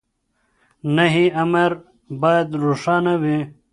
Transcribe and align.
نهي 0.95 1.25
امر 1.43 1.71
بايد 2.21 2.49
روښانه 2.63 3.13
وي. 3.21 3.39